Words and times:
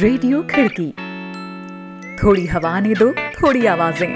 Radio 0.00 0.40
खिड़की। 0.42 0.86
थोड़ी 2.16 2.46
हवा 2.46 2.78
ने 2.80 2.94
दो, 2.94 3.10
थोड़ी 3.12 3.66
आवाज़ें। 3.66 4.14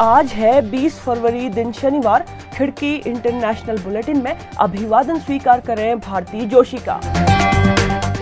आज 0.00 0.32
है 0.32 0.60
20 0.70 0.98
फरवरी, 0.98 1.48
दिन 1.48 1.72
शनिवार। 1.72 2.26
खिड़की 2.56 2.94
इंटरनेशनल 2.96 3.78
बुलेटिन 3.78 4.22
में 4.22 4.36
अभिवादन 4.60 5.18
स्वीकार 5.18 5.60
करें 5.60 5.98
भारती 6.00 6.46
जोशी 6.46 6.78
का। 6.88 7.00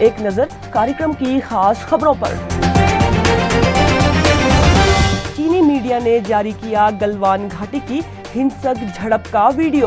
एक 0.03 0.21
नज़र 0.21 0.49
कार्यक्रम 0.75 1.13
की 1.13 1.41
खास 1.41 1.85
खबरों 1.85 2.15
पर। 2.15 2.37
चीनी 5.37 5.61
मीडिया 5.63 5.99
ने 5.99 6.21
जारी 6.21 6.53
किया 6.53 6.91
गलवान 6.91 7.49
घाटी 7.49 7.81
की 7.81 8.03
हिंसक 8.35 8.99
झड़प 8.99 9.25
का 9.33 9.49
वीडियो। 9.49 9.87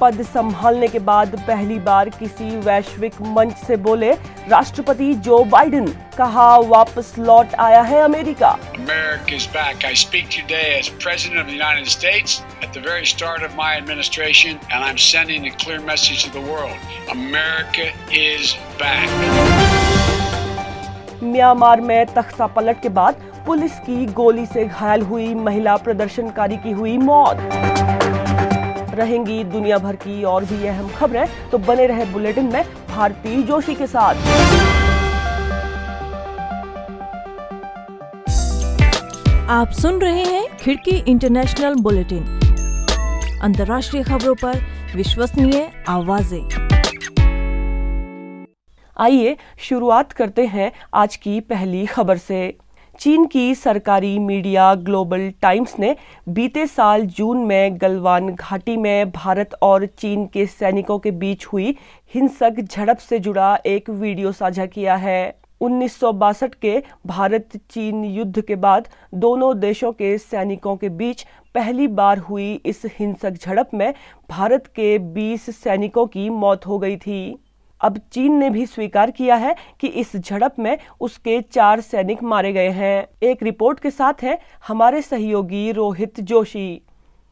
पद 0.00 0.22
संभालने 0.22 0.88
के 0.88 0.98
बाद 0.98 1.44
पहली 1.46 1.78
बार 1.78 2.08
किसी 2.08 2.56
वैश्विक 2.56 3.12
मंच 3.22 3.56
से 3.56 3.76
बोले 3.76 4.12
राष्ट्रपति 4.48 5.14
जो 5.14 5.44
बाइडेन, 5.44 5.86
कहा, 6.18 6.56
वापस 6.56 7.14
लौट 7.18 7.54
आया 7.54 7.82
है 7.82 8.02
अमेरिका। 8.02 8.48
अमेरिका 8.48 9.72
म्यांमार 21.24 21.80
में 21.80 22.06
तख्ता 22.06 22.46
पलट 22.46 22.80
के 22.82 22.88
बाद 22.90 23.22
पुलिस 23.46 23.78
की 23.78 24.06
गोली 24.12 24.46
से 24.46 24.64
घायल 24.64 25.02
हुई 25.02 25.34
महिला 25.34 25.76
प्रदर्शनकारी 25.76 26.56
की 26.56 26.70
हुई 26.72 26.96
मौत। 26.98 27.38
रहेंगी 28.94 29.42
दुनिया 29.44 29.78
भर 29.78 29.96
की 29.96 30.22
और 30.24 30.44
भी 30.44 30.66
अहम 30.66 30.88
खबरें 30.88 31.26
तो 31.50 31.58
बने 31.58 31.86
रहे 31.86 32.04
बुलेटिन 32.04 32.52
में 32.52 32.64
भारती 32.88 33.42
जोशी 33.42 33.74
के 33.74 33.86
साथ। 33.86 34.14
आप 39.50 39.70
सुन 39.72 40.00
रहे 40.00 40.24
हैं 40.24 40.46
खिड़की 40.56 40.96
इंटरनेशनल 41.10 41.74
बुलेटिन। 41.80 42.24
अंतर्राष्ट्रीय 43.42 44.02
खबरों 44.02 44.34
पर 44.34 44.60
विश्वसनीय 44.96 45.68
आवाज़ें। 45.88 46.63
आइए 48.96 49.36
शुरुआत 49.58 50.12
करते 50.12 50.44
हैं 50.46 50.70
आज 50.94 51.14
की 51.16 51.40
पहली 51.40 51.84
खबर 51.86 52.16
से। 52.16 52.56
चीन 53.00 53.24
की 53.26 53.54
सरकारी 53.54 54.18
मीडिया 54.18 54.74
ग्लोबल 54.74 55.32
टाइम्स 55.42 55.74
ने 55.78 55.94
बीते 56.28 56.66
साल 56.66 57.06
जून 57.06 57.38
में 57.38 57.80
गलवान 57.80 58.28
घाटी 58.34 58.76
में 58.76 59.10
भारत 59.10 59.54
और 59.62 59.86
चीन 59.86 60.26
के 60.26 60.46
सैनिकों 60.46 60.98
के 60.98 61.10
बीच 61.10 61.46
हुई 61.46 61.76
हिंसक 62.14 62.60
झड़प 62.60 62.98
से 62.98 63.18
जुड़ा 63.18 63.54
एक 63.66 63.90
वीडियो 63.90 64.32
साझा 64.32 64.66
किया 64.66 64.96
है। 64.96 65.36
उन्नीस 65.60 65.98
सौ 66.00 66.12
बासठ 66.12 66.54
के 66.54 66.82
भारत 67.06 67.56
चीन 67.70 68.04
युद्ध 68.04 68.40
के 68.40 68.54
बाद 68.56 68.88
दोनों 69.14 69.58
देशों 69.60 69.92
के 69.92 70.16
सैनिकों 70.18 70.76
के 70.76 70.88
बीच 70.88 71.26
पहली 71.54 71.88
बार 71.88 72.18
हुई 72.18 72.52
इस 72.66 72.82
हिंसक 72.98 73.30
झड़प 73.30 73.70
में 73.74 73.92
भारत 74.30 74.66
के 74.66 74.98
20 75.14 75.50
सैनिकों 75.56 76.06
की 76.06 76.30
मौत 76.30 76.66
हो 76.66 76.78
गई 76.78 76.96
थी। 76.96 77.43
अब 77.80 77.98
चीन 78.12 78.38
ने 78.38 78.48
भी 78.50 78.66
स्वीकार 78.66 79.10
किया 79.10 79.36
है 79.36 79.54
कि 79.80 79.86
इस 79.88 80.16
झड़प 80.16 80.54
में 80.58 80.76
उसके 81.00 81.40
चार 81.42 81.80
सैनिक 81.80 82.22
मारे 82.22 82.52
गए 82.52 82.70
हैं। 82.70 83.06
एक 83.22 83.42
रिपोर्ट 83.42 83.80
के 83.80 83.90
साथ 83.90 84.22
है 84.22 84.38
हमारे 84.68 85.02
सहयोगी 85.02 85.70
रोहित 85.72 86.20
जोशी। 86.20 86.80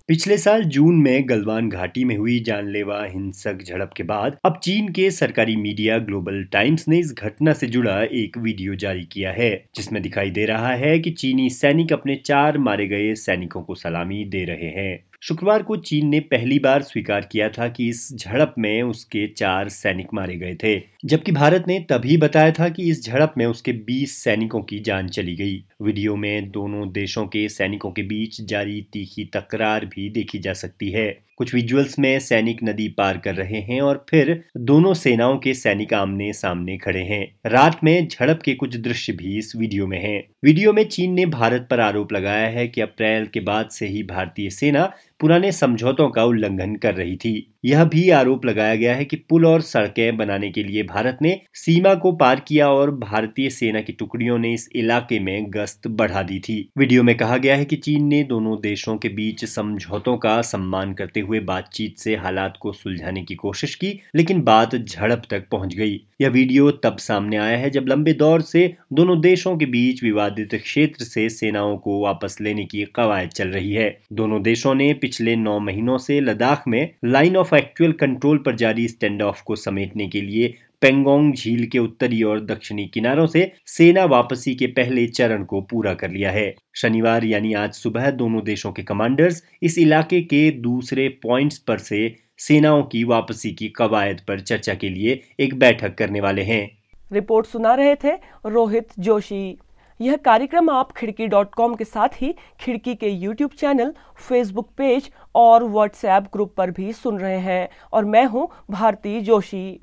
पिछले 0.08 0.36
साल 0.38 0.62
जून 0.64 0.96
में 0.96 1.28
गलवान 1.28 1.68
घाटी 1.68 2.04
में 2.04 2.16
हुई 2.16 2.38
जानलेवा 2.40 3.02
हिंसक 3.04 3.58
झड़प 3.62 3.90
के 3.96 4.02
बाद 4.02 4.36
अब 4.44 4.58
चीन 4.62 4.88
के 4.88 5.10
सरकारी 5.10 5.54
मीडिया 5.56 5.98
ग्लोबल 5.98 6.42
टाइम्स 6.44 6.88
ने 6.88 6.98
इस 6.98 7.14
घटना 7.18 7.52
से 7.52 7.66
जुड़ा 7.66 8.00
एक 8.02 8.38
वीडियो 8.38 8.74
जारी 8.74 9.04
किया 9.04 9.32
है, 9.32 9.64
जिसमें 9.76 10.02
दिखाई 10.02 10.30
दे 10.30 10.44
रहा 10.44 10.74
है 10.74 10.98
कि 10.98 11.10
चीनी 11.10 11.48
सैनिक 11.50 11.92
अपने 11.92 12.16
चार 12.16 12.58
मारे 12.58 12.86
गए 12.88 13.14
सैनिकों 13.14 13.62
को 13.62 13.74
सलामी 13.74 14.24
दे 14.24 14.44
रहे 14.44 14.68
हैं। 14.68 15.04
शुक्रवार 15.22 15.62
को 15.62 15.76
चीन 15.76 16.08
ने 16.08 16.20
पहली 16.20 16.58
बार 16.58 16.82
स्वीकार 16.82 17.28
किया 17.32 17.48
था 17.48 17.68
कि 17.68 17.88
इस 17.88 18.16
झड़प 18.16 18.54
में 18.58 18.82
उसके 18.82 19.26
चार 19.26 19.68
सैनिक 19.68 20.06
मारे 20.14 20.36
गए 20.36 20.54
थे। 20.54 20.82
जबकि 21.04 21.32
भारत 21.32 21.64
ने 21.68 21.86
तभी 21.90 22.16
बताया 22.16 22.50
था 22.50 22.68
कि 22.68 22.90
इस 22.90 23.06
झड़प 23.06 23.34
में 23.38 23.46
उसके 23.46 23.72
20 23.72 24.24
सैनिकों 24.24 24.62
की 24.62 24.78
जान 24.78 25.08
चली 25.08 25.36
गई। 25.36 25.64
वीडियो 25.82 26.16
में 26.16 26.50
दोनों 26.50 26.92
देशों 26.92 27.26
के 27.26 27.48
सैनिकों 27.48 27.90
के 27.90 28.02
बीच 28.02 28.40
जारी 28.40 28.86
तीखी 28.92 29.24
तकरार 29.24 29.86
भी 29.86 30.10
देखी 30.10 30.38
जा 30.38 30.52
सकती 30.52 30.90
है। 30.90 31.32
कुछ 31.36 31.54
विजुअल्स 31.54 31.98
में 31.98 32.18
सैनिक 32.18 32.58
नदी 32.64 32.88
पार 32.88 33.18
कर 33.18 33.34
रहे 33.34 33.60
हैं 33.60 33.80
और 33.80 34.06
फिर 34.10 34.44
दोनों 34.56 34.94
सेनाओं 34.94 35.38
के 35.38 35.54
सैनिक 35.54 35.94
आमने 35.94 36.32
सामने 36.32 36.76
खड़े 36.78 37.00
हैं। 37.00 37.36
रात 37.46 37.84
में 37.84 38.08
झड़प 38.08 38.42
के 38.44 38.54
कुछ 38.54 38.76
दृश्य 38.76 39.12
भी 39.12 39.38
इस 39.38 39.56
वीडियो 39.56 39.86
में 39.86 39.98
हैं। 39.98 40.24
वीडियो 40.44 40.72
में 40.72 40.84
चीन 40.84 41.14
ने 41.14 41.26
भारत 41.26 41.66
पर 41.70 41.80
आरोप 41.80 42.12
लगाया 42.12 42.48
है 42.48 42.68
कि 42.68 42.80
अप्रैल 42.80 43.26
के 43.26 43.40
बाद 43.40 43.68
से 43.68 43.86
ही 43.86 44.02
भारतीय 44.02 44.50
सेना 44.50 44.92
पुराने 45.22 45.50
समझौतों 45.52 46.08
का 46.10 46.24
उल्लंघन 46.24 46.74
कर 46.76 46.94
रही 46.94 47.16
थी। 47.16 47.48
यह 47.64 47.84
भी 47.84 48.08
आरोप 48.10 48.44
लगाया 48.46 48.74
गया 48.74 48.94
है 48.94 49.04
कि 49.04 49.16
पुल 49.16 49.46
और 49.46 49.60
सड़कें 49.60 50.16
बनाने 50.16 50.50
के 50.50 50.62
लिए 50.64 50.82
भारत 50.82 51.18
ने 51.22 51.40
सीमा 51.54 51.94
को 51.94 52.12
पार 52.12 52.40
किया 52.40 52.68
और 52.68 52.90
भारतीय 52.90 53.50
सेना 53.50 53.80
की 53.80 53.92
टुकड़ियों 53.92 54.38
ने 54.38 54.52
इस 54.52 54.68
इलाके 54.76 55.18
में 55.18 55.44
गश्त 55.48 55.86
बढ़ा 55.88 56.22
दी 56.22 56.38
थी। 56.38 56.56
वीडियो 56.78 57.02
में 57.02 57.16
कहा 57.16 57.36
गया 57.36 57.56
है 57.56 57.64
कि 57.64 57.76
चीन 57.76 58.06
ने 58.06 58.22
दोनों 58.24 58.56
देशों 58.60 58.96
के 58.96 59.08
बीच 59.08 59.44
समझौतों 59.44 60.16
का 60.16 60.40
सम्मान 60.42 60.92
करते 60.92 61.20
हुए 61.20 61.40
बातचीत 61.40 61.98
से 61.98 62.16
हालात 62.16 62.56
को 62.60 62.72
सुलझाने 62.72 63.22
की 63.22 63.34
कोशिश 63.34 63.74
की, 63.74 64.00
लेकिन 64.16 64.42
बात 64.42 64.76
झड़प 64.76 65.22
तक 65.30 65.46
पहुँच 65.52 65.74
गई। 65.74 66.00
यह 66.20 66.28
वीडियो 66.28 66.70
तब 66.70 66.96
सामने 66.96 67.36
आया 67.36 67.56
है 67.58 67.70
जब 67.70 67.86
लंबे 67.88 68.12
दौर 68.12 68.40
से 68.40 68.74
दोनों 68.92 69.20
देशों 69.20 69.56
के 69.56 69.66
बीच 69.66 70.02
विवादित 70.04 70.54
क्षेत्र 70.54 71.04
से 71.04 71.28
सेनाओं 71.28 71.76
को 71.76 72.00
वापस 72.02 72.36
लेने 72.40 72.64
की 72.64 72.84
कवायद 72.96 73.30
चल 73.30 73.48
रही 73.48 73.72
है। 73.72 73.88
दोनों 74.12 74.42
देशों 74.42 74.74
ने 74.74 74.92
पिछले 75.12 75.34
नौ 75.36 75.58
महीनों 75.58 75.96
से 75.98 76.20
लद्दाख 76.20 76.62
में 76.68 76.94
लाइन 77.04 77.36
ऑफ़ 77.36 77.54
एक्चुअल 77.54 77.92
कंट्रोल 77.92 78.38
पर 78.38 78.54
जारी 78.56 78.86
स्टैंड 78.88 79.22
ऑफ़ 79.22 79.42
को 79.44 79.56
समेटने 79.56 80.06
के 80.08 80.20
लिए 80.20 80.54
पेंगोंग 80.80 81.32
झील 81.34 81.66
के 81.66 81.78
उत्तरी 81.78 82.22
और 82.22 82.40
दक्षिणी 82.40 82.86
किनारों 82.86 83.26
से 83.26 83.52
सेना 83.66 84.04
वापसी 84.04 84.54
के 84.54 84.66
पहले 84.66 85.06
चरण 85.06 85.44
को 85.44 85.60
पूरा 85.60 85.92
कर 85.94 86.10
लिया 86.10 86.30
है। 86.30 86.54
शनिवार 86.74 87.24
यानी 87.24 87.52
आज 87.54 87.72
सुबह 87.72 88.10
दोनों 88.10 88.42
देशों 88.44 88.72
के 88.72 88.82
कमांडर्स 88.82 89.42
इस 89.62 89.78
इलाके 89.78 90.20
के 90.22 90.50
दूसरे 90.50 91.08
पॉइंट्स 91.22 91.58
पर 91.58 91.78
से 91.78 92.00
सेनाओं 92.38 92.82
की 92.82 93.04
वापसी 93.04 93.50
की 93.50 93.68
कवायद 93.68 94.20
पर 94.28 94.40
चर्चा 94.40 94.74
के 94.74 94.88
लिए 94.88 95.20
एक 95.40 95.54
बैठक 95.58 95.94
करने 95.94 96.20
वाले 96.20 96.42
हैं। 96.42 96.64
रिपोर्ट 97.12 97.46
सुना 97.46 97.74
रहे 97.74 97.94
थे 97.94 98.14
रोहित 98.46 98.88
जोशी। 98.98 99.58
यह 100.02 100.16
कार्यक्रम 100.16 100.70
आप 100.70 100.90
खिड़की 100.92 101.26
डॉट 101.26 101.54
कॉम 101.54 101.74
के 101.74 101.84
साथ 101.84 102.08
ही 102.14 102.34
खिड़की 102.60 102.94
के 102.94 103.08
यूट्यूब 103.08 103.50
चैनल, 103.50 103.92
फेसबुक 104.28 104.70
पेज 104.76 105.10
और 105.34 105.64
व्हाट्सएप 105.64 106.24
ग्रुप 106.32 106.54
पर 106.56 106.70
भी 106.70 106.92
सुन 106.92 107.18
रहे 107.18 107.38
हैं। 107.38 107.68
और 107.92 108.04
मैं 108.04 108.24
हूँ 108.24 108.48
भारती 108.70 109.20
जोशी। 109.20 109.80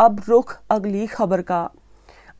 अब 0.00 0.22
रुख 0.28 0.56
अगली 0.70 1.06
खबर 1.06 1.42
का। 1.42 1.60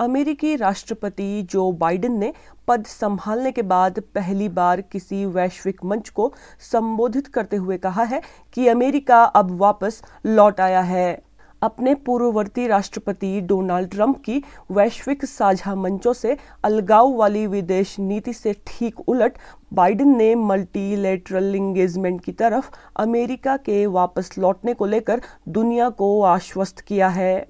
अमेरिकी 0.01 0.55
राष्ट्रपति 0.57 1.43
जो 1.43 1.71
बाइडेन 1.73 2.19
ने 2.19 2.33
पद 2.69 2.87
संभालने 2.87 3.53
के 3.53 3.63
बाद 3.63 4.01
पहली 4.15 4.49
बार 4.49 4.81
किसी 4.81 5.25
वैश्विक 5.27 5.85
मंच 5.85 6.09
को 6.09 6.33
संबोधित 6.73 7.27
करते 7.27 7.57
हुए 7.57 7.79
कहा 7.79 8.03
है 8.03 8.23
कि 8.55 8.69
अमेरिका 8.69 9.23
अब 9.25 9.57
वापस 9.59 10.03
लौट 10.27 10.61
आया 10.61 10.81
है। 10.81 11.28
अपने 11.63 11.95
पूर्ववर्ती 11.95 12.67
राष्ट्रपति 12.67 13.41
डोनाल्ड 13.41 13.91
ट्रंप 13.91 14.23
की 14.25 14.43
वैश्विक 14.71 15.25
साझा 15.25 15.75
मंचों 15.75 16.13
से 16.13 16.37
अलगाव 16.65 17.13
वाली 17.13 17.47
विदेश 17.47 17.99
नीति 17.99 18.33
से 18.33 18.53
ठीक 18.67 19.01
उलट 19.01 19.39
बाइडेन 19.75 20.17
ने 20.17 20.35
मल्टीलेटरल 20.35 21.55
इंगेजमेंट 21.55 22.25
की 22.25 22.33
तरफ़ 22.33 22.71
अमेरिका 22.97 23.57
के 23.57 23.87
वापस 23.87 24.31
लौटने 24.39 24.75
को 24.75 24.87
लेकर 24.87 25.21
दुनिया 25.49 25.89
को 25.91 26.23
आश्वस्त 26.23 26.81
किया 26.81 27.09
है। 27.09 27.47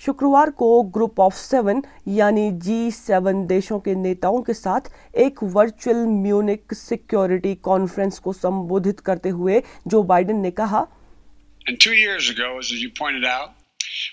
शुक्रवार 0.00 0.50
को 0.50 0.82
ग्रुप 0.82 1.20
ऑफ़ 1.20 1.34
सेवन 1.34 1.82
यानी 2.08 2.50
जी 2.52 2.90
सेवन 2.90 3.46
देशों 3.46 3.78
के 3.80 3.94
नेताओं 3.94 4.40
के 4.42 4.54
साथ 4.54 4.80
एक 5.14 5.42
वर्चुअल 5.42 6.06
म्यूनिक 6.06 6.74
सिक्योरिटी 6.74 7.54
कॉन्फ्रेंस 7.54 8.18
को 8.18 8.32
संबोधित 8.32 9.00
करते 9.00 9.28
हुए 9.28 9.62
जो 9.86 10.02
बाइडेन 10.02 10.40
ने 10.40 10.50
कहा 10.50 10.86
And 11.68 11.78
two 11.78 11.92
years 11.92 12.28
ago, 12.30 12.58
as 12.58 12.72
you 12.72 12.90
pointed 12.90 13.24
out, 13.24 13.59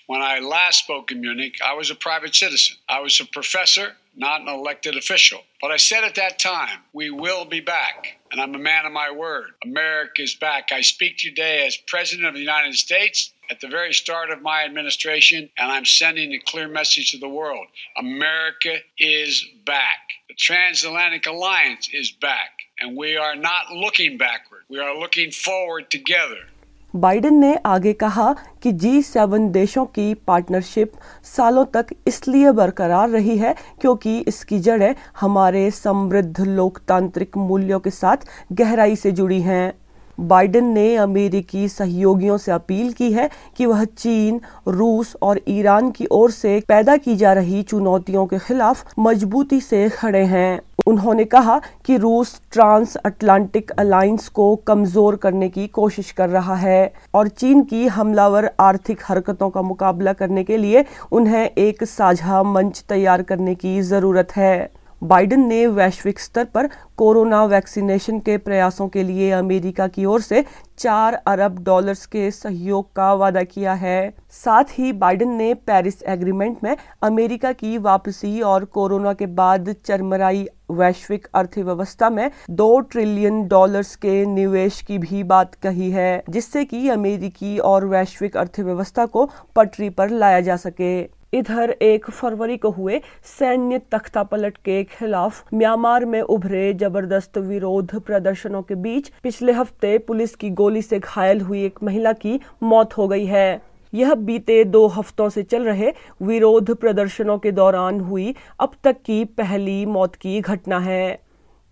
when 0.08 0.22
I 0.22 0.40
last 0.40 0.80
spoke 0.80 1.12
in 1.12 1.22
Munich, 1.22 1.56
I 1.66 1.74
was 1.74 1.90
a 1.90 1.96
private 1.96 2.36
citizen. 2.36 2.78
I 2.90 3.00
was 3.02 3.20
a 3.20 3.26
professor, 3.26 3.94
not 4.16 4.42
an 4.42 4.48
elected 4.48 4.96
official. 4.96 5.42
But 5.62 5.72
I 5.72 5.78
said 5.78 6.04
at 6.04 6.16
that 6.16 6.40
time, 6.40 6.80
we 6.94 7.10
will 7.10 7.46
be 7.46 7.60
back. 7.60 8.20
And 8.32 8.42
I'm 8.42 8.56
a 8.56 8.60
man 8.60 8.86
of 8.86 8.92
my 8.92 9.12
word. 9.12 9.52
America 9.64 10.22
is 10.22 10.36
back. 10.36 10.72
I 10.72 10.82
speak 10.82 11.18
today 11.18 11.66
as 11.66 11.78
President 11.78 12.28
of 12.28 12.34
the 12.34 12.40
United 12.42 12.76
States 12.76 13.34
at 13.50 13.62
the 13.62 13.68
very 13.70 13.94
start 13.94 14.30
of 14.30 14.42
my 14.42 14.66
administration, 14.66 15.50
and 15.58 15.72
I'm 15.72 15.86
sending 15.86 16.34
a 16.34 16.40
clear 16.40 16.68
message 16.68 17.12
to 17.12 17.18
the 17.18 17.30
world. 17.30 17.68
America 17.98 18.78
is 19.00 19.46
back. 19.66 20.00
The 20.28 20.34
transatlantic 20.36 21.26
alliance 21.28 21.90
is 21.94 22.12
back. 22.12 22.52
and 22.80 22.96
we 22.96 23.18
are 23.18 23.36
not 23.36 23.72
looking 23.72 24.18
backward. 24.18 24.62
We 24.70 24.80
are 24.80 24.96
looking 24.98 25.32
forward 25.32 25.90
together. 25.90 26.46
Biden 26.94 27.34
ने 27.34 27.54
आगे 27.66 27.92
कहा 27.94 28.36
कि 28.64 28.72
जी 28.72 29.02
seven 29.02 29.50
देशों 29.52 29.86
की 29.86 30.14
partnership 30.28 30.92
सालों 31.24 31.66
तक 31.66 31.88
इसलिए 32.08 32.52
बरकरार 32.52 33.10
रही 33.10 33.38
है 33.38 33.54
क्योंकि 33.82 34.18
इसकी 34.20 34.60
जड़ें 34.60 34.96
हमारे 35.20 35.70
समृद्ध 35.72 36.40
लोकतांत्रिक 36.40 37.38
मूल्यों 37.38 37.80
के 37.80 37.90
साथ 37.90 38.26
गहराई 38.54 38.96
से 38.96 39.12
जुड़ी 39.12 39.42
हैं। 39.42 39.74
बाइडेन 40.18 40.66
ने 40.66 40.96
अमेरिकी 40.96 41.68
सहयोगियों 41.70 42.38
से 42.38 42.52
अपील 42.52 42.92
की 42.92 43.12
है 43.12 43.30
कि 43.58 43.66
वह 43.66 43.84
चीन, 43.86 44.40
रूस 44.68 45.16
और 45.22 45.40
ईरान 45.48 45.92
की 45.92 46.08
ओर 46.12 46.32
से 46.32 46.60
पैदा 46.68 46.98
की 46.98 47.16
जा 47.16 47.34
रही 47.34 47.62
चुनौतियों 47.64 48.26
के 48.26 48.40
खिलाफ 48.40 48.94
मजबूती 49.00 49.60
से 49.62 49.88
खड़े 49.90 50.24
हैं। 50.26 50.60
उन्होंने 50.88 51.24
कहा 51.26 51.60
कि 51.86 51.98
रूस 51.98 52.40
ट्रांस 52.52 52.96
अटलांटिक 52.98 53.72
अलायंस 53.80 54.28
को 54.30 54.56
कमज़ोर 54.68 55.16
करने 55.16 55.50
की 55.50 55.68
कोशिश 55.70 56.12
कर 56.12 56.30
रहा 56.30 56.56
है 56.56 56.94
और 57.14 57.28
चीन 57.30 57.64
की 57.64 57.86
हमलावर 57.90 58.50
आर्थिक 58.60 59.02
हरकतों 59.06 59.50
का 59.50 59.62
मुकाबला 59.64 60.14
करने 60.14 60.44
के 60.44 60.58
लिए 60.58 60.86
उन्हें 61.12 61.44
एक 61.48 61.84
साझा 61.86 62.42
मंच 62.46 62.84
तैयार 62.90 63.22
करने 63.24 63.56
की 63.56 63.80
ज़रूरत 63.84 64.36
है। 64.36 64.70
बाइडेन 65.04 65.46
ने 65.48 65.66
वैश्विक 65.68 66.20
स्तर 66.20 66.46
पर 66.46 66.68
कोरोना 66.98 67.44
वैक्सीनेशन 67.46 68.20
के 68.20 68.38
प्रयासों 68.38 68.88
के 68.88 69.04
लिए 69.04 69.30
अमेरिका 69.32 69.88
की 69.88 70.06
ओर 70.06 70.22
से 70.22 70.44
चार 70.78 71.14
अरब 71.28 71.60
डॉलर्स 71.64 72.06
के 72.06 72.30
सहयोग 72.32 72.92
का 72.96 73.14
वादा 73.14 73.44
किया 73.44 73.74
है। 73.74 74.14
साथ 74.30 74.64
ही 74.72 74.92
बाइडेन 74.94 75.34
ने 75.34 75.54
पेरिस 75.54 76.02
एग्रीमेंट 76.04 76.64
में 76.64 76.76
अमेरिका 77.04 77.52
की 77.52 77.78
वापसी 77.78 78.42
और 78.42 78.66
कोरोना 78.66 79.14
के 79.14 79.26
बाद 79.26 79.74
चरमराई 79.86 80.48
वैश्विक 80.72 81.28
अर्थव्यवस्था 81.34 82.10
में 82.10 82.30
दो 82.50 82.80
ट्रिलियन 82.82 83.48
डॉलर्स 83.48 83.96
के 83.96 84.26
निवेश 84.26 84.82
की 84.82 84.98
भी 84.98 85.24
बात 85.24 85.54
कही 85.56 85.92
है, 85.92 86.24
जिससे 86.30 86.66
कि 86.66 86.90
अमेरिकी 86.90 87.58
और 87.58 87.86
वैश्विक 87.86 88.38
अर्थव्यवस्था 88.38 89.06
को 89.06 89.30
पटरी 89.56 89.90
पर 89.90 90.10
लाया 90.10 90.42
जा 90.42 90.56
सके। 90.56 91.17
इधर 91.34 91.72
एक 91.82 92.10
फरवरी 92.10 92.58
को 92.58 92.70
हुए 92.70 93.00
सैन्य 93.30 93.80
तख्तापलट 93.92 94.58
के 94.58 94.84
खिलाफ 94.84 95.54
म्यांमार 95.54 96.06
में 96.06 96.22
उभरे 96.22 96.74
ज़बरदस्त 96.74 97.38
विरोध 97.38 97.96
प्रदर्शनों 98.00 98.62
के 98.62 98.76
बीच 98.76 99.10
पिछले 99.24 99.52
हफ़्ते 99.52 99.98
पुलिस 99.98 100.36
की 100.36 100.50
गोली 100.52 100.82
से 100.82 101.00
घायल 101.00 101.42
हुई 101.42 101.66
एक 101.66 101.84
महिला 101.84 102.14
की 102.14 102.40
मौत 102.64 102.98
हो 102.98 103.08
गई 103.08 103.26
है। 103.26 103.62
यह 103.94 104.14
बीते 104.16 104.64
दो 104.64 104.86
हफ्तों 104.88 105.30
से 105.30 105.44
चल 105.44 105.64
रहे 105.64 105.92
विरोध 106.22 106.74
प्रदर्शनों 106.76 107.38
के 107.38 107.52
दौरान 107.52 108.00
हुई 108.00 108.34
अब 108.60 108.72
तक 108.84 109.02
की 109.06 109.24
पहली 109.38 109.86
मौत 109.86 110.16
की 110.16 110.40
घटना 110.42 110.80
है। 110.80 111.27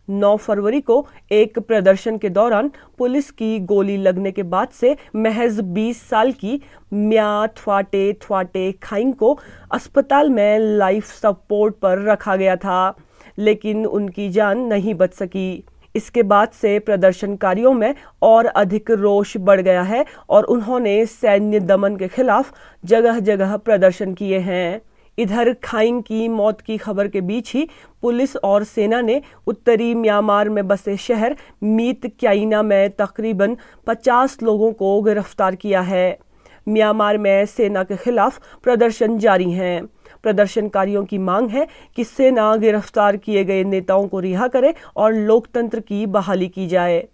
9 0.07 0.35
फरवरी 0.37 0.81
को 0.81 1.05
एक 1.31 1.59
प्रदर्शन 1.59 2.17
के 2.17 2.29
दौरान 2.29 2.71
पुलिस 2.97 3.29
की 3.31 3.59
गोली 3.65 3.97
लगने 3.97 4.31
के 4.31 4.43
बाद 4.43 4.69
से 4.69 4.95
महज 5.15 5.59
20 5.75 6.01
साल 6.09 6.31
की 6.31 6.61
म्या 6.93 7.47
थवाटे 7.57 8.11
थवाटे 8.21 8.71
खाइंग 8.83 9.13
को 9.13 9.37
अस्पताल 9.71 10.29
में 10.29 10.59
लाइफ 10.59 11.11
सपोर्ट 11.13 11.75
पर 11.75 12.03
रखा 12.03 12.35
गया 12.35 12.55
था, 12.55 12.95
लेकिन 13.37 13.85
उनकी 13.85 14.29
जान 14.29 14.59
नहीं 14.65 14.93
बच 14.93 15.13
सकी। 15.13 15.63
इसके 15.95 16.23
बाद 16.23 16.49
से 16.51 16.77
प्रदर्शनकारियों 16.79 17.73
में 17.73 17.93
और 18.21 18.45
अधिक 18.45 18.91
रोष 18.91 19.35
बढ़ 19.37 19.61
गया 19.61 19.81
है 19.81 20.05
और 20.29 20.43
उन्होंने 20.43 21.05
सैन्य 21.05 21.59
दमन 21.59 21.95
के 21.95 22.07
खिलाफ 22.07 22.53
जगह 22.83 23.19
जगह 23.19 23.55
प्रदर्शन 23.57 24.13
किए 24.13 24.39
हैं। 24.39 24.81
इधर 25.17 25.53
खाइंग 25.53 26.01
की 26.03 26.27
मौत 26.27 26.61
की 26.61 26.77
खबर 26.77 27.07
के 27.07 27.21
बीच 27.21 27.53
ही 27.53 27.67
पुलिस 28.01 28.35
और 28.35 28.63
सेना 28.63 29.01
ने 29.01 29.21
उत्तरी 29.47 29.93
म्यांमार 29.95 30.49
में 30.49 30.67
बसे 30.67 30.97
शहर 30.97 31.35
मीत 31.63 32.05
क्याइना 32.19 32.61
में 32.61 32.89
तकरीबन 32.89 33.57
50 33.87 34.41
लोगों 34.43 34.71
को 34.73 35.01
गिरफ़्तार 35.01 35.55
किया 35.55 35.81
है। 35.81 36.17
म्यांमार 36.69 37.17
में 37.17 37.45
सेना 37.45 37.83
के 37.83 37.95
खिलाफ 37.95 38.39
प्रदर्शन 38.63 39.17
जारी 39.19 39.51
हैं। 39.51 39.85
प्रदर्शनकारियों 40.23 41.03
की 41.05 41.17
मांग 41.17 41.49
है 41.49 41.67
कि 41.95 42.03
सेना 42.03 42.55
गिरफ़्तार 42.55 43.17
किए 43.17 43.43
गए 43.43 43.63
नेताओं 43.63 44.07
को 44.07 44.19
रिहा 44.19 44.47
करे 44.47 44.73
और 44.95 45.13
लोकतंत्र 45.13 45.79
की 45.79 46.05
बहाली 46.05 46.47
की 46.47 46.67
जाए। 46.67 47.07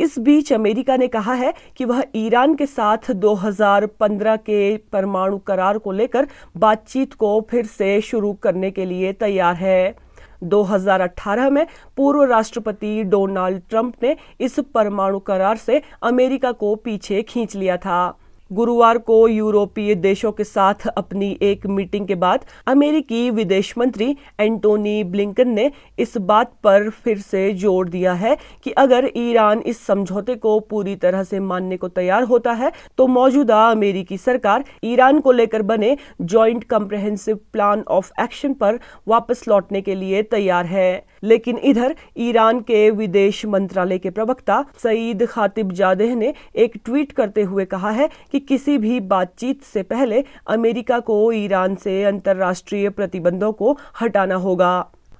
इस 0.00 0.18
बीच 0.18 0.52
अमेरिका 0.52 0.96
ने 0.96 1.08
कहा 1.08 1.34
है 1.34 1.54
कि 1.76 1.84
वह 1.84 2.04
ईरान 2.16 2.54
के 2.54 2.66
साथ 2.66 3.10
2015 3.10 4.36
के 4.36 4.76
परमाणु 4.76 5.38
करार 5.38 5.78
को 5.78 5.92
लेकर 5.92 6.26
बातचीत 6.56 7.14
को 7.14 7.40
फिर 7.50 7.66
से 7.66 8.00
शुरू 8.00 8.32
करने 8.32 8.70
के 8.70 8.84
लिए 8.84 9.12
तैयार 9.12 9.54
है। 9.54 9.96
2018 10.44 11.50
में 11.50 11.66
पूर्व 11.96 12.22
राष्ट्रपति 12.22 13.02
डोनाल्ड 13.04 13.62
ट्रंप 13.70 13.94
ने 14.02 14.16
इस 14.40 14.60
परमाणु 14.74 15.18
करार 15.18 15.56
से 15.56 15.82
अमेरिका 16.02 16.52
को 16.52 16.74
पीछे 16.74 17.22
खींच 17.22 17.56
लिया 17.56 17.76
था। 17.76 18.18
गुरुवार 18.54 18.98
को 19.00 19.16
यूरोपीय 19.28 19.94
देशों 19.96 20.30
के 20.32 20.44
साथ 20.44 20.86
अपनी 20.88 21.30
एक 21.42 21.66
मीटिंग 21.68 22.06
के 22.08 22.14
बाद 22.16 22.44
अमेरिकी 22.66 23.30
विदेश 23.30 23.72
मंत्री 23.78 24.10
एंटोनी 24.40 25.02
ब्लिंकन 25.06 25.48
ने 25.50 25.70
इस 25.98 26.16
बात 26.22 26.52
पर 26.64 26.88
फिर 26.94 27.18
से 27.20 27.52
ज़ोर 27.54 27.88
दिया 27.88 28.12
है 28.14 28.36
कि 28.64 28.70
अगर 28.78 29.10
ईरान 29.16 29.62
इस 29.66 29.80
समझौते 29.86 30.34
को 30.36 30.58
पूरी 30.70 30.94
तरह 30.96 31.22
से 31.24 31.40
मानने 31.42 31.76
को 31.76 31.88
तैयार 31.90 32.24
होता 32.24 32.52
है 32.52 32.70
तो 32.98 33.06
मौजूदा 33.08 33.64
अमेरिकी 33.70 34.18
सरकार 34.18 34.64
ईरान 34.84 35.20
को 35.20 35.32
लेकर 35.32 35.62
बने 35.64 35.96
joint 36.22 36.64
comprehensive 36.66 37.38
plan 37.52 37.84
of 37.88 38.12
action 38.22 38.54
पर 38.54 38.78
वापस 39.08 39.44
लौटने 39.48 39.80
के 39.80 39.94
लिए 39.94 40.22
तैयार 40.24 40.66
है। 40.66 41.04
लेकिन 41.24 41.58
इधर 41.64 41.94
ईरान 42.18 42.60
के 42.62 42.88
विदेश 42.92 43.44
मंत्रालय 43.46 43.98
के 43.98 44.10
प्रवक्ता 44.10 44.64
सईद 44.82 45.26
खातिब 45.26 45.72
जादेह 45.72 46.14
ने 46.14 46.32
एक 46.56 46.76
ट्वीट 46.84 47.12
करते 47.12 47.42
हुए 47.42 47.64
कहा 47.66 47.90
है 47.90 48.08
कि 48.32 48.40
किसी 48.40 48.78
भी 48.78 48.98
बातचीत 49.08 49.62
से 49.64 49.82
पहले 49.84 50.24
अमेरिका 50.48 50.98
को 51.00 51.16
ईरान 51.34 51.74
से 51.76 52.02
अंतर्राष्ट्रीय 52.04 52.88
प्रतिबंधों 52.90 53.52
को 53.52 53.76
हटाना 54.00 54.34
होगा। 54.38 54.74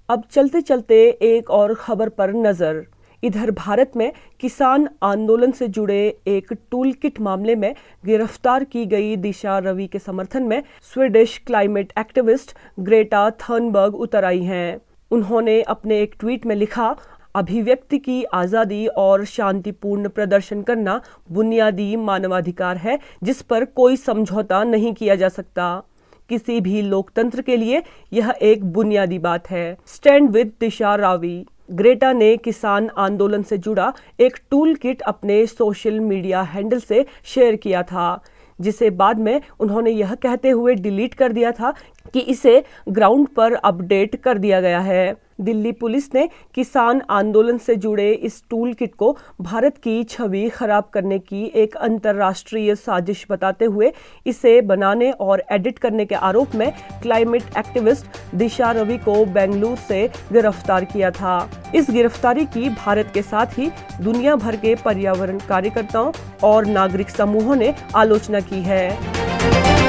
अब 0.09 0.25
चलते 0.33 0.61
चलते 0.61 0.97
एक 1.23 1.51
और 1.51 1.75
खबर 1.75 2.09
पर 2.11 2.33
नज़र। 2.37 2.85
इधर 3.23 3.51
भारत 3.51 3.93
में 3.97 4.12
किसान 4.41 4.89
आंदोलन 5.03 5.53
से 5.53 5.69
जुड़े 5.69 6.01
एक 6.29 6.53
टूल 6.71 6.93
किट 6.93 7.21
मामले 7.21 7.55
में 7.56 7.75
गिरफ़्तार 8.05 8.65
की 8.65 8.85
गई 8.87 9.15
दिशा 9.19 9.59
रवि 9.61 9.87
के 9.87 9.99
समर्थन 10.01 10.43
में 10.43 10.62
Swedish 10.95 11.41
climate 11.47 11.93
activist 11.99 12.55
Greta 12.81 13.29
Thunberg 13.41 13.95
उतर 13.97 14.25
आई 14.25 14.43
हैं। 14.43 14.81
उन्होंने 15.14 15.61
अपने 15.64 16.00
एक 16.02 16.14
ट्वीट 16.20 16.46
में 16.46 16.55
लिखा, 16.56 16.94
अभिव्यक्ति 17.34 17.99
की 17.99 18.22
आज़ादी 18.34 18.87
और 18.88 19.25
शांतिपूर्ण 19.26 20.08
प्रदर्शन 20.08 20.62
करना 20.62 21.00
बुनियादी 21.31 21.94
मानवाधिकार 21.98 22.77
है, 22.77 22.98
जिस 23.22 23.43
पर 23.43 23.65
कोई 23.65 23.96
समझौता 23.98 24.62
नहीं 24.65 24.93
किया 24.94 25.15
जा 25.15 25.29
सकता। 25.31 25.82
किसी 26.31 26.60
भी 26.60 26.82
लोकतंत्र 26.82 27.43
के 27.43 27.56
लिए 27.56 27.82
यह 28.12 28.34
एक 28.43 28.65
बुनियादी 28.72 29.19
बात 29.20 29.50
है। 29.50 29.77
Stand 29.86 30.31
with 30.31 30.53
Disha 30.60 30.94
Ravi. 30.96 31.44
Greta 31.72 32.12
ने 32.12 32.36
किसान 32.36 32.89
आंदोलन 32.98 33.43
से 33.43 33.58
जुड़ा 33.58 33.93
एक 34.20 34.39
टूल 34.50 34.74
किट 34.77 35.00
अपने 35.03 35.44
सोशल 35.48 36.00
मीडिया 36.03 36.43
हैंडल 36.44 36.79
से 36.81 37.05
शेयर 37.24 37.56
किया 37.56 37.82
था, 37.82 38.22
जिसे 38.58 38.91
बाद 38.93 39.19
में 39.19 39.41
उन्होंने 39.60 39.91
यह 39.91 40.15
कहते 40.17 40.50
हुए 40.50 40.74
डिलीट 40.77 41.15
कर 41.15 41.32
दिया 41.32 41.53
था 41.53 41.72
कि 42.15 42.21
इसे 42.21 42.63
ग्राउंड 42.89 43.29
पर 43.29 43.55
अपडेट 43.55 44.17
कर 44.17 44.39
दिया 44.39 44.61
गया 44.61 44.81
है। 44.81 45.15
दिल्ली 45.41 45.71
पुलिस 45.73 46.05
ने 46.15 46.29
किसान 46.55 47.01
आंदोलन 47.11 47.56
से 47.59 47.75
जुड़े 47.77 48.13
इस 48.13 48.43
टूल 48.51 48.73
किट 48.73 48.94
को 48.94 49.11
भारत 49.41 49.79
की 49.79 50.03
छवि 50.05 50.49
खराब 50.49 50.89
करने 50.94 51.19
की 51.19 51.44
एक 51.55 51.75
अंतर्राष्ट्रीय 51.77 52.75
साजिश 52.75 53.25
बताते 53.31 53.65
हुए 53.65 53.93
इसे 54.27 54.61
बनाने 54.61 55.11
और 55.11 55.43
एडिट 55.53 55.79
करने 55.79 56.05
के 56.05 56.15
आरोप 56.15 56.55
में 56.55 56.71
क्लाइमेट 57.03 57.59
एक्टिविस्ट 57.59 58.35
दिशा 58.35 58.71
रवि 58.71 58.99
को 58.99 59.25
बेंगलुरु 59.25 59.77
से 59.89 60.06
गिरफ़्तार 60.33 60.85
किया 60.85 61.11
था। 61.11 61.37
इस 61.75 61.91
गिरफ्तारी 61.91 62.44
की 62.47 62.69
भारत 62.69 63.11
के 63.15 63.23
साथ 63.23 63.59
ही 63.59 63.71
दुनिया 64.01 64.37
भर 64.37 64.56
के 64.56 64.75
पर्यावरण 64.75 65.39
कार्यकर्ताओं 65.49 66.13
और 66.44 66.67
नागरिक 66.67 67.11
समूहों 67.11 67.56
ने 67.56 67.75
आलोचना 67.97 68.41
की 68.43 68.63
है। 68.63 69.83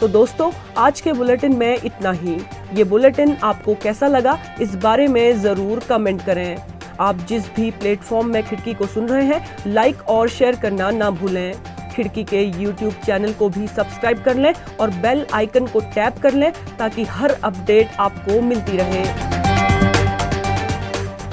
तो 0.00 0.08
दोस्तों, 0.08 0.50
आज 0.76 1.00
के 1.00 1.12
बुलेटिन 1.12 1.54
में 1.56 1.76
इतना 1.76 2.10
ही। 2.12 2.36
ये 2.74 2.84
बुलेटिन 2.84 3.32
आपको 3.44 3.74
कैसा 3.74 4.06
लगा, 4.06 4.38
इस 4.60 4.74
बारे 4.74 5.06
में 5.08 5.40
ज़रूर 5.42 5.80
कमेंट 5.88 6.24
करें। 6.24 6.56
आप 7.00 7.20
जिस 7.28 7.48
भी 7.54 7.70
प्लेटफॉर्म 7.70 8.28
में 8.28 8.42
खिड़की 8.42 8.74
को 8.74 8.86
सुन 8.86 9.08
रहे 9.08 9.24
हैं, 9.24 9.56
लाइक 9.66 10.02
और 10.08 10.28
शेयर 10.28 10.56
करना 10.56 10.90
ना 10.90 11.10
भूलें। 11.12 11.52
खिड़की 11.94 12.24
के 12.24 12.42
यूट्यूब 12.42 12.92
चैनल 13.04 13.32
को 13.32 13.48
भी 13.48 13.66
सब्सक्राइब 13.68 14.22
कर 14.22 14.36
लें 14.36 14.52
और 14.80 14.90
बेल 15.02 15.26
आइकन 15.34 15.66
को 15.66 15.80
टैप 15.94 16.18
कर 16.22 16.34
लें 16.34 16.50
ताकि 16.78 17.04
हर 17.06 17.36
अपडेट 17.44 17.96
आपको 18.00 18.40
मिलती 18.42 18.76
रहे। 18.76 19.04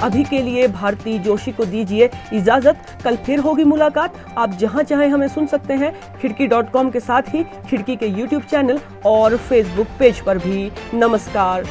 अभी 0.04 0.22
के 0.24 0.42
लिए 0.42 0.66
भारती 0.68 1.18
जोशी 1.18 1.52
को 1.52 1.64
दीजिए 1.64 2.10
इजाज़त। 2.32 2.98
कल 3.04 3.16
फिर 3.16 3.38
होगी 3.38 3.64
मुलाकात। 3.64 4.14
आप 4.38 4.50
जहाँ 4.50 4.82
चाहे 4.82 5.08
हमें 5.08 5.28
सुन 5.28 5.46
सकते 5.46 5.74
हैं। 5.74 5.92
खिड़की 6.20 6.46
डॉट 6.46 6.70
कॉम 6.70 6.90
के 6.90 7.00
साथ 7.00 7.22
ही 7.28 7.44
खिड़की 7.68 7.96
के 7.96 8.06
यूट्यूब 8.08 8.42
चैनल 8.42 8.80
और 9.06 9.36
फेसबुक 9.38 9.86
पेज 9.98 10.20
पर 10.20 10.38
भी। 10.38 10.70
नमस्कार। 10.94 11.64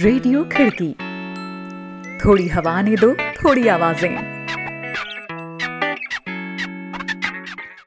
रेडियो 0.00 0.44
खिड़की। 0.44 0.92
थोड़ी 2.24 2.48
हवा 2.48 2.80
ने 2.82 2.96
दो, 2.96 3.14
थोड़ी 3.14 3.68
आवाज़ें। 3.68 4.35